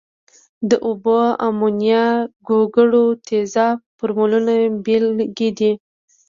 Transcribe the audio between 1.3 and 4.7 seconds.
امونیا، ګوګړو تیزاب فورمولونه